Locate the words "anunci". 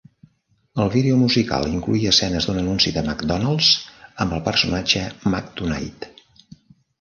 2.61-2.93